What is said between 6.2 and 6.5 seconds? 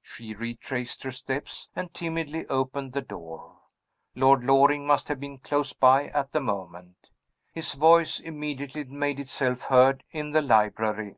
the